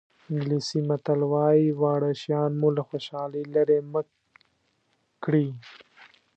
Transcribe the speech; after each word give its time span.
انګلیسي 0.29 0.79
متل 0.89 1.19
وایي 1.33 1.67
واړه 1.79 2.11
شیان 2.21 2.51
مو 2.59 2.69
له 2.77 2.83
خوشحالۍ 2.89 3.43
لرې 3.53 3.79
مه 3.91 4.01
کړي. 5.23 5.47